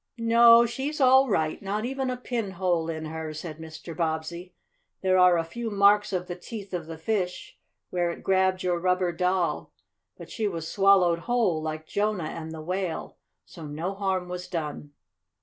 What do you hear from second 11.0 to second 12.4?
whole, like Jonah